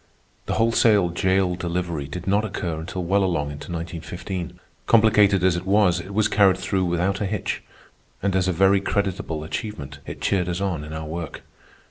The 0.47 0.53
wholesale 0.55 1.09
jail 1.09 1.53
delivery 1.53 2.07
did 2.07 2.25
not 2.25 2.43
occur 2.43 2.79
until 2.79 3.03
well 3.03 3.23
along 3.23 3.51
into 3.51 3.71
1915. 3.71 4.59
Complicated 4.87 5.43
as 5.43 5.55
it 5.55 5.67
was, 5.67 5.99
it 5.99 6.11
was 6.11 6.27
carried 6.27 6.57
through 6.57 6.85
without 6.85 7.21
a 7.21 7.27
hitch, 7.27 7.61
and 8.23 8.35
as 8.35 8.47
a 8.47 8.51
very 8.51 8.81
creditable 8.81 9.43
achievement 9.43 9.99
it 10.07 10.19
cheered 10.19 10.49
us 10.49 10.59
on 10.59 10.83
in 10.83 10.91
our 10.91 11.05
work. 11.05 11.43